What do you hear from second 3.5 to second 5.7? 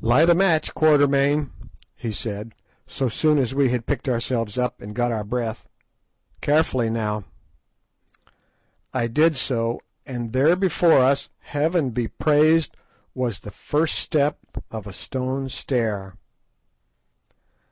we had picked ourselves up and got our breath;